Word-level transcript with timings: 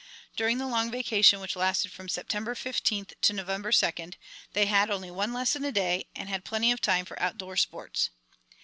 During 0.35 0.57
the 0.57 0.65
long 0.65 0.89
vacation 0.89 1.39
which 1.41 1.55
lasted 1.55 1.91
from 1.91 2.09
September 2.09 2.55
fifteenth 2.55 3.13
to 3.21 3.33
November 3.33 3.71
second 3.71 4.17
they 4.53 4.65
had 4.65 4.89
only 4.89 5.11
one 5.11 5.31
lesson 5.31 5.63
a 5.63 5.71
day 5.71 6.07
and 6.15 6.27
had 6.27 6.43
plenty 6.43 6.71
of 6.71 6.81
time 6.81 7.05
for 7.05 7.21
outdoor 7.21 7.55
sports. 7.55 8.09